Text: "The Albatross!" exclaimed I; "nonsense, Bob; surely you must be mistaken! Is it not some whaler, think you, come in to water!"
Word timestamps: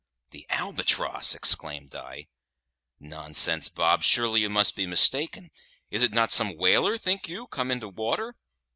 "The 0.31 0.47
Albatross!" 0.49 1.35
exclaimed 1.35 1.93
I; 1.95 2.25
"nonsense, 2.99 3.69
Bob; 3.69 4.01
surely 4.01 4.41
you 4.41 4.49
must 4.49 4.75
be 4.75 4.87
mistaken! 4.87 5.51
Is 5.91 6.01
it 6.01 6.11
not 6.11 6.31
some 6.31 6.57
whaler, 6.57 6.97
think 6.97 7.29
you, 7.29 7.45
come 7.45 7.69
in 7.69 7.81
to 7.81 7.89
water!" 7.89 8.35